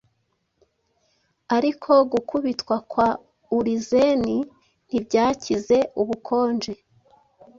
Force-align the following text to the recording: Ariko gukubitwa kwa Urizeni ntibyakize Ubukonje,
Ariko 1.57 1.91
gukubitwa 2.11 2.75
kwa 2.89 3.09
Urizeni 3.57 4.37
ntibyakize 4.87 5.77
Ubukonje, 6.01 6.73